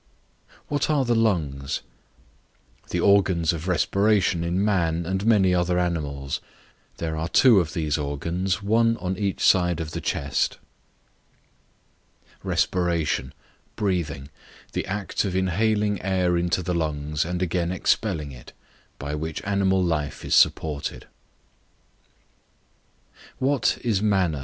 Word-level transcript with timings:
What 0.67 0.89
are 0.89 1.05
the 1.05 1.13
Lungs? 1.13 1.81
The 2.89 2.99
organs 2.99 3.53
of 3.53 3.67
respiration 3.67 4.43
in 4.43 4.65
man 4.65 5.05
and 5.05 5.23
many 5.27 5.53
other 5.53 5.77
animals. 5.77 6.41
There 6.97 7.15
are 7.15 7.29
two 7.29 7.59
of 7.59 7.73
these 7.73 7.99
organs, 7.99 8.63
one 8.63 8.97
on 8.97 9.15
each 9.15 9.45
side 9.45 9.79
of 9.79 9.91
the 9.91 10.01
chest. 10.01 10.57
Respiration, 12.41 13.31
breathing; 13.75 14.29
the 14.73 14.87
act 14.87 15.23
of 15.23 15.35
inhaling 15.35 16.01
air 16.01 16.35
into 16.35 16.63
the 16.63 16.73
lungs, 16.73 17.23
and 17.23 17.43
again 17.43 17.71
expelling 17.71 18.31
it, 18.31 18.53
by 18.97 19.13
which 19.13 19.43
animal 19.43 19.83
life 19.83 20.25
is 20.25 20.33
supported. 20.33 21.05
What 23.37 23.77
is 23.81 24.01
Manna? 24.01 24.39